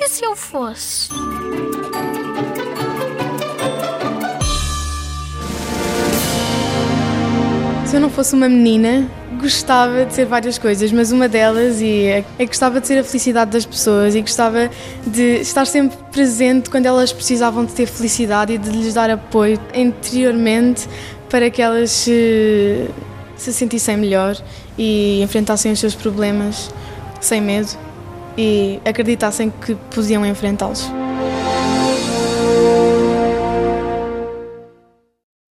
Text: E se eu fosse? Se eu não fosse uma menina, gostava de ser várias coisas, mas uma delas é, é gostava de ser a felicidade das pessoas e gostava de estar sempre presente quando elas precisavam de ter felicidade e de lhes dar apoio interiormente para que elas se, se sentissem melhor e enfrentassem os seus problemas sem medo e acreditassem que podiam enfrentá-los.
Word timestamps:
E 0.00 0.08
se 0.08 0.24
eu 0.24 0.36
fosse? 0.36 1.08
Se 7.84 7.96
eu 7.96 8.00
não 8.00 8.08
fosse 8.08 8.32
uma 8.32 8.48
menina, 8.48 9.10
gostava 9.40 10.04
de 10.04 10.14
ser 10.14 10.24
várias 10.24 10.56
coisas, 10.56 10.92
mas 10.92 11.10
uma 11.10 11.28
delas 11.28 11.82
é, 11.82 12.24
é 12.38 12.46
gostava 12.46 12.80
de 12.80 12.86
ser 12.86 12.98
a 12.98 13.02
felicidade 13.02 13.50
das 13.50 13.66
pessoas 13.66 14.14
e 14.14 14.20
gostava 14.20 14.70
de 15.04 15.40
estar 15.40 15.66
sempre 15.66 15.98
presente 16.12 16.70
quando 16.70 16.86
elas 16.86 17.12
precisavam 17.12 17.64
de 17.64 17.72
ter 17.72 17.86
felicidade 17.86 18.52
e 18.52 18.58
de 18.58 18.70
lhes 18.70 18.94
dar 18.94 19.10
apoio 19.10 19.58
interiormente 19.74 20.88
para 21.28 21.50
que 21.50 21.60
elas 21.60 21.90
se, 21.90 22.88
se 23.36 23.52
sentissem 23.52 23.96
melhor 23.96 24.36
e 24.78 25.20
enfrentassem 25.22 25.72
os 25.72 25.80
seus 25.80 25.96
problemas 25.96 26.72
sem 27.20 27.40
medo 27.40 27.87
e 28.38 28.80
acreditassem 28.84 29.50
que 29.50 29.74
podiam 29.92 30.24
enfrentá-los. 30.24 30.88